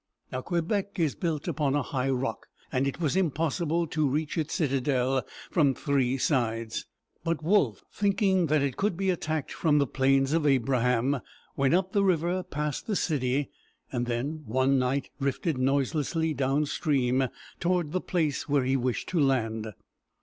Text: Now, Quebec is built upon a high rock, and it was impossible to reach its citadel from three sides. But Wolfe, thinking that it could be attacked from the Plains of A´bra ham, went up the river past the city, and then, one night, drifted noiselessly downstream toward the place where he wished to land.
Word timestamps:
Now, 0.31 0.41
Quebec 0.41 0.97
is 0.97 1.13
built 1.13 1.47
upon 1.47 1.75
a 1.75 1.83
high 1.83 2.09
rock, 2.09 2.47
and 2.71 2.87
it 2.87 2.99
was 2.99 3.15
impossible 3.15 3.85
to 3.85 4.09
reach 4.09 4.35
its 4.35 4.55
citadel 4.55 5.23
from 5.51 5.75
three 5.75 6.17
sides. 6.17 6.87
But 7.23 7.43
Wolfe, 7.43 7.83
thinking 7.93 8.47
that 8.47 8.63
it 8.63 8.77
could 8.77 8.97
be 8.97 9.11
attacked 9.11 9.51
from 9.53 9.77
the 9.77 9.85
Plains 9.85 10.33
of 10.33 10.41
A´bra 10.41 10.81
ham, 10.81 11.19
went 11.55 11.75
up 11.75 11.91
the 11.91 12.03
river 12.03 12.41
past 12.41 12.87
the 12.87 12.95
city, 12.95 13.51
and 13.91 14.07
then, 14.07 14.41
one 14.47 14.79
night, 14.79 15.11
drifted 15.21 15.59
noiselessly 15.59 16.33
downstream 16.33 17.27
toward 17.59 17.91
the 17.91 18.01
place 18.01 18.49
where 18.49 18.63
he 18.63 18.75
wished 18.75 19.07
to 19.09 19.19
land. 19.19 19.71